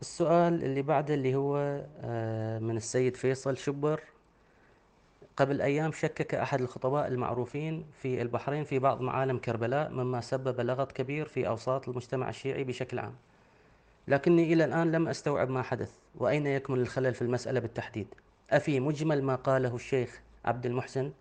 [0.00, 4.00] السؤال اللي بعده اللي هو آه، من السيد فيصل شبر.
[5.36, 10.92] قبل أيام شكك أحد الخطباء المعروفين في البحرين في بعض معالم كربلاء مما سبب لغط
[10.92, 13.14] كبير في أوساط المجتمع الشيعي بشكل عام.
[14.08, 15.92] لكني إلى الآن لم أستوعب ما حدث.
[16.14, 18.06] وأين يكمن الخلل في المسألة بالتحديد؟
[18.50, 21.12] أفي مجمل ما قاله الشيخ عبد المحسن؟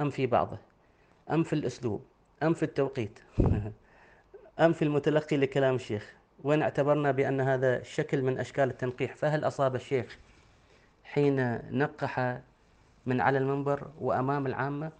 [0.00, 0.58] أم في بعضه؟
[1.30, 2.02] أم في الأسلوب؟
[2.42, 3.18] أم في التوقيت؟
[4.60, 9.74] أم في المتلقي لكلام الشيخ؟ وإن اعتبرنا بأن هذا شكل من أشكال التنقيح فهل أصاب
[9.74, 10.18] الشيخ
[11.04, 12.40] حين نقح
[13.06, 14.92] من على المنبر وأمام العامة؟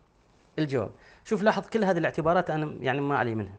[0.59, 0.91] الجواب.
[1.25, 3.57] شوف لاحظ كل هذه الاعتبارات أنا يعني ما علي منها.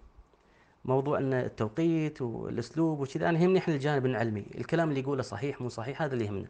[0.85, 4.45] موضوع أن التوقيت والأسلوب وكذا أنا يهمني إحنا الجانب العلمي.
[4.55, 6.47] الكلام اللي يقوله صحيح مو صحيح هذا اللي يهمنا.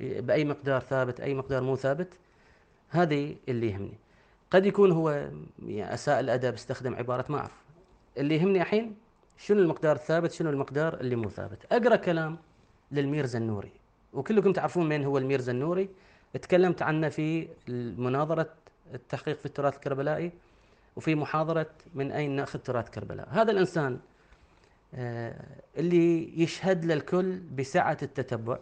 [0.00, 2.08] بأي مقدار ثابت أي مقدار مو ثابت
[2.88, 3.98] هذه اللي يهمني.
[4.50, 5.10] قد يكون هو
[5.66, 7.62] يعني أساء الأدب استخدم عبارة ما أعرف.
[8.18, 8.96] اللي يهمني الحين
[9.38, 11.72] شنو المقدار الثابت شنو المقدار اللي مو ثابت.
[11.72, 12.38] أقرأ كلام
[12.92, 13.72] للميرزا النوري
[14.12, 15.88] وكلكم تعرفون من هو الميرزا النوري
[16.42, 17.48] تكلمت عنه في
[17.98, 18.48] مناظرة
[18.94, 20.32] التحقيق في التراث الكربلائي
[20.96, 23.98] وفي محاضرة من أين نأخذ تراث كربلاء هذا الإنسان
[24.94, 25.44] آه،
[25.76, 28.58] اللي يشهد للكل بسعة التتبع.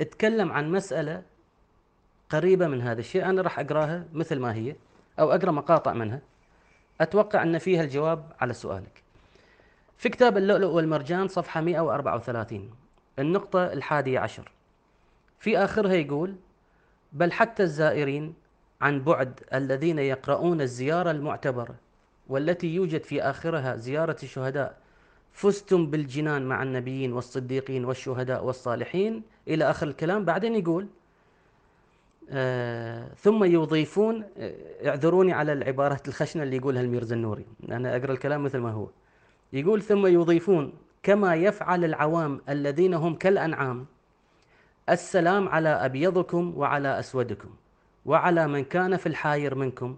[0.00, 1.22] اتكلم عن مسألة
[2.30, 4.76] قريبة من هذا الشيء أنا راح أقراها مثل ما هي
[5.18, 6.20] أو أقرأ مقاطع منها.
[7.00, 9.03] أتوقع أن فيها الجواب على سؤالك.
[9.96, 12.70] في كتاب اللؤلؤ والمرجان صفحة 134
[13.18, 14.52] النقطة الحادية عشر.
[15.38, 16.34] في آخرها يقول
[17.12, 18.34] بل حتى الزائرين
[18.80, 21.74] عن بعد الذين يقرؤون الزيارة المعتبرة
[22.28, 24.76] والتي يوجد في آخرها زيارة الشهداء
[25.32, 29.22] فزتم بالجنان مع النبيين والصديقين والشهداء والصالحين.
[29.48, 30.86] إلى آخر الكلام بعدين يقول
[32.30, 38.44] آه ثم يضيفون آه، اعذروني على العبارات الخشنة اللي يقولها الميرزا النوري أنا أقرأ الكلام
[38.44, 38.86] مثل ما هو.
[39.54, 43.86] يقول ثم يضيفون كما يفعل العوام الذين هم كالأنعام.
[44.88, 47.48] السلام على أبيضكم وعلى أسودكم
[48.06, 49.96] وعلى من كان في الحاير منكم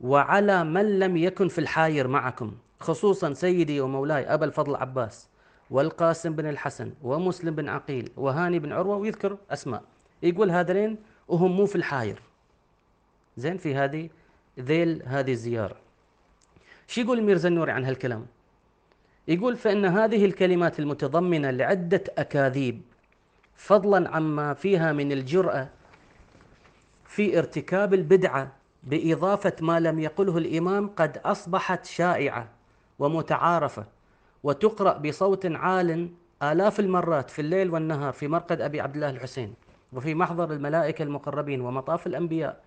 [0.00, 5.28] وعلى من لم يكن في الحاير معكم خصوصا سيدي ومولاي أبا الفضل عباس
[5.70, 9.82] والقاسم بن الحسن ومسلم بن عقيل وهاني بن عروة ويذكر أسماء.
[10.22, 10.98] يقول هذين
[11.28, 12.22] وهم مو في الحاير.
[13.36, 14.10] زين في هذه
[14.60, 15.76] ذيل هذه الزيارة.
[16.86, 18.26] شو يقول الميرزا النوري عن هالكلام؟
[19.28, 22.82] يقول فإن هذه الكلمات المتضمنة لعدة أكاذيب
[23.56, 25.68] فضلا عما فيها من الجرأة
[27.04, 28.52] في ارتكاب البدعة
[28.82, 32.48] بإضافة ما لم يقله الإمام قد أصبحت شائعة
[32.98, 33.84] ومتعارفة
[34.42, 36.10] وتقرأ بصوت عال
[36.42, 39.54] آلاف المرات في الليل والنهار في مرقد أبي عبد الله الحسين
[39.92, 42.60] وفي محضر الملائكة المقربين ومطاف الأنبياء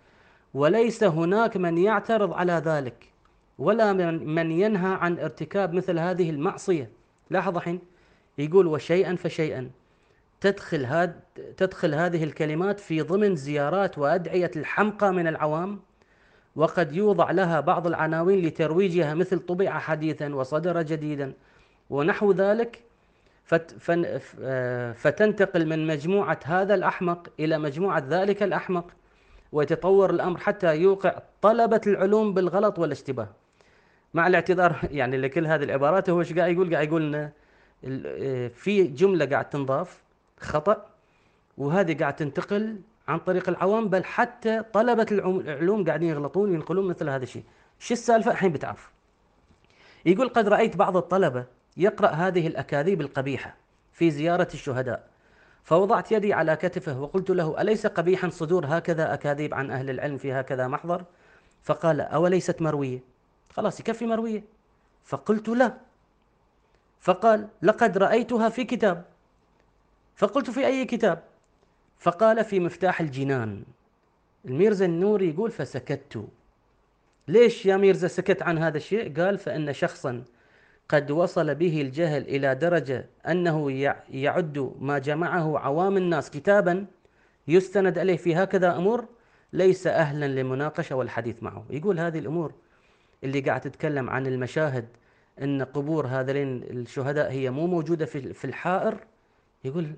[0.54, 3.15] وليس هناك من يعترض على ذلك.
[3.60, 6.90] ولا من, ينهى عن ارتكاب مثل هذه المعصية.
[7.30, 7.80] لاحظ الحين
[8.38, 9.70] يقول وشيئا فشيئا.
[10.42, 11.20] تدخل هاد
[11.58, 15.80] تدخل هذه الكلمات في ضمن زيارات وأدعية الحمقى من العوام
[16.56, 21.34] وقد يوضع لها بعض العناوين لترويجها مثل طبع حديثا وصدر جديدا
[21.90, 22.82] ونحو ذلك.
[24.96, 28.92] فتنتقل من مجموعة هذا الأحمق إلى مجموعة ذلك الأحمق
[29.52, 33.28] ويتطور الأمر حتى يوقع طلبة العلوم بالغلط والاشتباه.
[34.16, 34.80] مع الاعتذار.
[34.92, 37.32] يعني لكل هذه العبارات هو إيش قاعد يقول؟ قاعد يقول لنا
[38.06, 40.04] آه، في جملة قاعد تنضاف
[40.40, 40.86] خطأ
[41.58, 47.24] وهذه قاعد تنتقل عن طريق العوام بل حتى طلبة العلوم قاعدين يغلطون وينقلون مثل هذا
[47.24, 47.44] الشيء.
[47.80, 48.92] شو السالفة؟ الحين بتعرف.
[50.06, 51.46] يقول قد رأيت بعض الطلبة
[51.78, 53.56] يقرأ هذه الأكاذيب القبيحة
[53.94, 55.08] في زيارة الشهداء
[55.64, 60.34] فوضعت يدي على كتفه وقلت له أليس قبيحا صدور هكذا أكاذيب عن أهل العلم في
[60.34, 61.04] هكذا محضر؟
[61.64, 63.15] فقال أوليست مروية؟
[63.56, 64.44] خلاص يكفي مروية.
[65.04, 65.78] فقلت لا.
[67.00, 69.06] فقال لقد رأيتها في كتاب.
[70.16, 71.24] فقلت في أي كتاب؟
[71.98, 73.64] فقال في مفتاح الجنان.
[74.46, 76.28] الميرزا النوري يقول فسكت.
[77.28, 80.24] ليش يا ميرزا سكت عن هذا الشيء؟ قال فإن شخصا
[80.90, 83.72] قد وصل به الجهل إلى درجة أنه
[84.10, 86.86] يعد ما جمعه عوام الناس كتابا
[87.48, 89.06] يستند عليه في هكذا أمور
[89.54, 91.66] ليس أهلا للمناقشة والحديث معه.
[91.70, 92.54] يقول هذه الأمور
[93.26, 94.88] اللي قاعد تتكلم عن المشاهد
[95.42, 98.98] إن قبور هذين الشهداء هي مو موجودة في في الحائر؟
[99.64, 99.96] يقول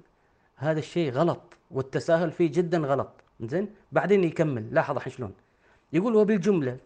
[0.56, 1.41] هذا الشيء غلط
[1.71, 3.09] والتساهل فيه جدا غلط.
[3.41, 4.74] زين؟ بعدين يكمل.
[4.74, 5.33] لاحظ شلون؟
[5.94, 6.77] يقول وبالجملة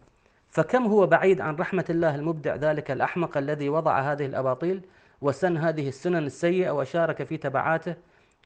[0.50, 4.80] فكم هو بعيد عن رحمة الله المبدع ذلك الأحمق الذي وضع هذه الأباطيل
[5.20, 7.94] وسن هذه السنن السيئة وشارك في تبعاته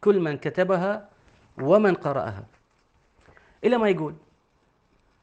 [0.00, 1.08] كل من كتبها
[1.58, 2.44] ومن قرأها؟
[3.64, 4.14] إلى ما يقول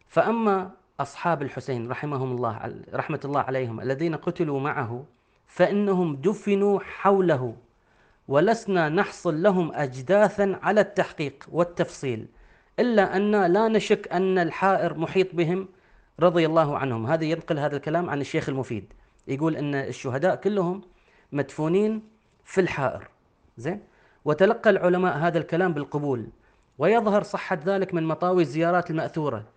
[0.07, 5.05] فأما أصحاب الحسين رحمهم الله رحمة الله عليهم الذين قتلوا معه
[5.47, 7.55] فإنهم دفنوا حوله
[8.27, 12.27] ولسنا نحصل لهم أجداثا على التحقيق والتفصيل
[12.79, 15.67] إلا أن لا نشك أن الحائر محيط بهم
[16.19, 17.07] رضي الله عنهم.
[17.07, 18.93] هذا ينقل هذا الكلام عن الشيخ المفيد.
[19.27, 20.81] يقول أن الشهداء كلهم
[21.31, 22.01] مدفونين
[22.43, 23.07] في الحائر.
[23.57, 23.81] زين؟
[24.25, 26.27] وتلقى العلماء هذا الكلام بالقبول
[26.77, 29.52] ويظهر صحة ذلك من مطاوي الزيارات المأثورة.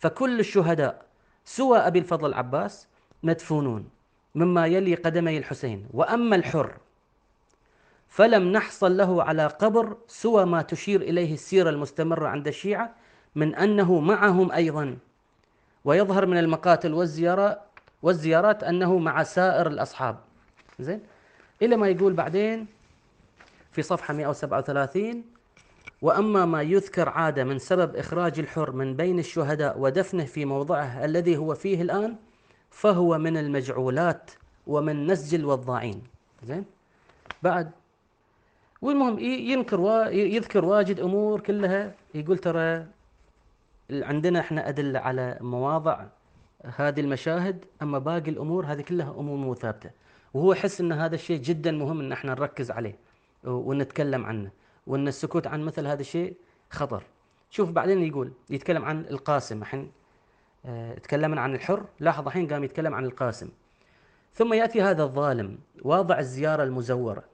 [0.00, 1.02] فكل الشهداء
[1.44, 2.88] سوى أبي الفضل العباس
[3.22, 3.88] مدفونون
[4.34, 5.86] مما يلي قدمي الحسين.
[5.92, 6.76] وأما الحر
[8.08, 12.94] فلم نحصل له على قبر سوى ما تشير إليه السيرة المستمرة عند الشيعة
[13.34, 14.96] من أنه معهم أيضا.
[15.84, 16.94] ويظهر من المقاتل
[18.02, 20.18] والزيارات أنه مع سائر الأصحاب.
[20.80, 21.00] زين؟
[21.62, 22.66] إلى ما يقول بعدين
[23.72, 25.24] في صفحة 137
[26.02, 31.36] وأما ما يذكر عادة من سبب إخراج الحر من بين الشهداء ودفنه في موضعه الذي
[31.36, 32.16] هو فيه الآن
[32.70, 34.30] فهو من المجعولات
[34.66, 36.02] ومن نسج الوضاعين.
[36.44, 36.64] زين؟
[37.42, 37.70] بعد.
[38.82, 41.94] والمهم ينكر يذكر واجد أمور كلها.
[42.14, 42.86] يقول ترى
[43.90, 46.06] عندنا إحنا أدلة على مواضع
[46.76, 49.90] هذه المشاهد أما باقي الأمور هذه كلها أمور مو ثابتة.
[50.34, 52.96] وهو يحس إن هذا الشيء جدا مهم إن إحنا نركز عليه
[53.44, 54.50] ونتكلم عنه.
[54.86, 56.36] وأن السكوت عن مثل هذا الشيء
[56.70, 57.02] خطر.
[57.50, 59.92] شوف بعدين يقول يتكلم عن القاسم الحين.
[60.66, 61.84] آه تكلمنا عن الحر.
[62.00, 63.48] لاحظ الحين قام يتكلم عن القاسم.
[64.34, 67.24] ثم يأتي هذا الظالم واضع الزيارة المزورة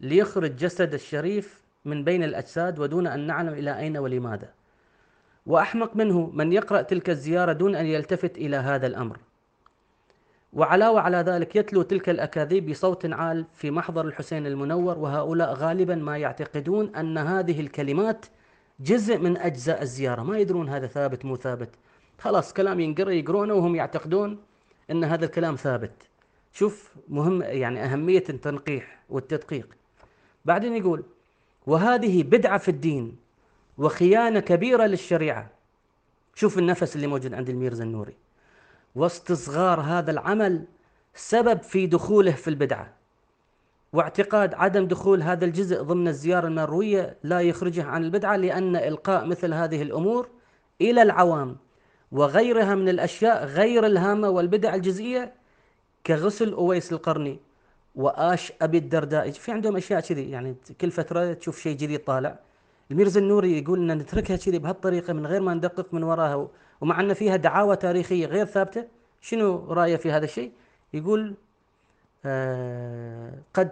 [0.00, 4.52] ليخرج جسد الشريف من بين الأجساد ودون أن نعلم إلى أين ولماذا.
[5.46, 9.18] وأحمق منه من يقرأ تلك الزيارة دون أن يلتفت إلى هذا الأمر.
[10.52, 16.18] وعلاوة على ذلك يتلو تلك الأكاذيب بصوت عال في محضر الحسين المنور وهؤلاء غالبا ما
[16.18, 18.26] يعتقدون أن هذه الكلمات
[18.80, 20.22] جزء من أجزاء الزيارة.
[20.22, 21.70] ما يدرون هذا ثابت مو ثابت.
[22.18, 24.38] خلاص كلام ينقرأ يقرونه وهم يعتقدون
[24.90, 25.92] أن هذا الكلام ثابت.
[26.52, 29.76] شوف مهم يعني أهمية التنقيح والتدقيق.
[30.44, 31.04] بعدين يقول
[31.66, 33.16] وهذه بدعة في الدين
[33.78, 35.50] وخيانة كبيرة للشريعة.
[36.34, 38.14] شوف النفس اللي موجود عند الميرزا النوري
[38.94, 40.64] واستصغار هذا العمل
[41.14, 42.98] سبب في دخوله في البدعة.
[43.92, 49.54] واعتقاد عدم دخول هذا الجزء ضمن الزيارة المروية لا يخرجه عن البدعة لأن إلقاء مثل
[49.54, 50.28] هذه الأمور
[50.80, 51.56] إلى العوام
[52.12, 55.34] وغيرها من الأشياء غير الهامة والبدع الجزئية
[56.06, 57.40] كغسل أويس القرني
[57.94, 62.38] وآش أبي الدرداء في عندهم أشياء كذي يعني كل فترة تشوف شيء جديد طالع.
[62.90, 66.48] الميرزا النوري يقول إن نتركها كذي بهالطريقة من غير ما ندقق من وراها
[66.80, 68.84] ومع إن فيها دعاوى تاريخية غير ثابتة
[69.20, 70.52] شنو رأيه في هذا الشيء؟
[70.94, 71.34] يقول
[72.24, 73.70] آه قد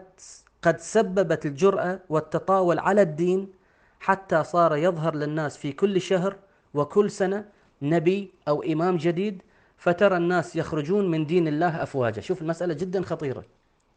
[0.63, 3.49] قد سببت الجرأة والتطاول على الدين
[4.01, 6.37] حتى صار يظهر للناس في كل شهر
[6.75, 7.45] وكل سنة
[7.83, 9.43] نبي أو إمام جديد
[9.77, 12.21] فترى الناس يخرجون من دين الله أفواجا.
[12.21, 13.45] شوف المسألة جدا خطيرة.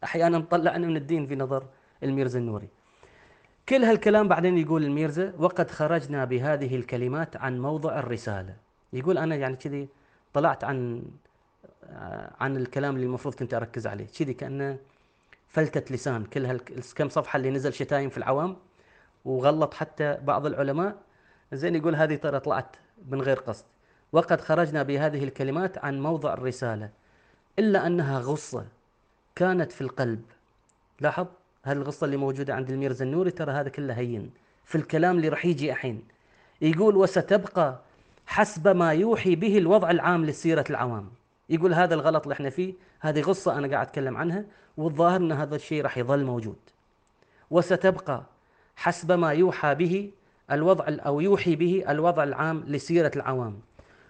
[0.03, 1.63] أحيانا طلعنا من الدين في نظر
[2.03, 2.67] الميرزا النوري.
[3.69, 8.55] كل هالكلام بعدين يقول الميرزا وقد خرجنا بهذه الكلمات عن موضع الرسالة.
[8.93, 9.89] يقول أنا يعني كذي
[10.33, 11.03] طلعت عن
[12.39, 14.07] عن الكلام اللي المفروض كنت أركز عليه.
[14.19, 14.77] كذي كأنه
[15.47, 16.23] فلتة لسان.
[16.23, 18.57] كل هالكم صفحة اللي نزل شتايم في العوام
[19.25, 20.97] وغلط حتى بعض العلماء.
[21.53, 22.75] زين يقول هذه ترى طلعت
[23.09, 23.65] من غير قصد.
[24.11, 26.89] وقد خرجنا بهذه الكلمات عن موضع الرسالة
[27.59, 28.65] إلا أنها غصة
[29.35, 30.21] كانت في القلب.
[30.99, 31.27] لاحظ؟
[31.71, 34.31] هالقصة اللي موجودة عند الميرزا النوري ترى هذا كله هين.
[34.65, 36.01] في الكلام اللي راح يجي الحين
[36.61, 37.79] يقول وستبقى
[38.27, 41.09] حسب ما يوحي به الوضع العام لسيرة العوام.
[41.49, 44.45] يقول هذا الغلط اللي إحنا فيه هذه غصة أنا قاعد أتكلم عنها
[44.77, 46.55] والظاهر أن هذا الشيء راح يظل موجود.
[47.51, 48.23] وستبقى
[48.75, 50.11] حسب ما يوحى به
[50.51, 53.59] الوضع أو يوحي به الوضع العام لسيرة العوام.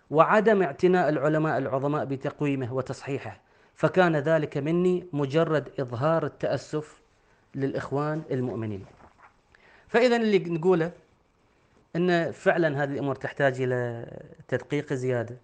[0.09, 3.39] وعدم اعتناء العلماء العظماء بتقويمه وتصحيحه.
[3.75, 7.01] فكان ذلك مني مجرد إظهار التأسف
[7.55, 8.85] للإخوان المؤمنين.
[9.87, 10.91] فإذا اللي نقوله
[11.95, 14.05] أن فعلا هذه الأمور تحتاج إلى
[14.47, 15.37] تدقيق زيادة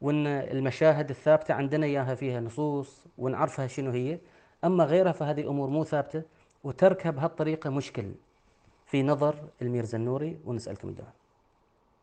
[0.00, 4.18] وأن المشاهد الثابتة عندنا إياها فيها نصوص ونعرفها شنو هي.
[4.64, 6.22] أما غيرها فهذه أمور مو ثابتة
[6.64, 8.12] وتركها بهالطريقة مشكل.
[8.86, 11.12] في نظر الميرزا النوري ونسألكم الدعاء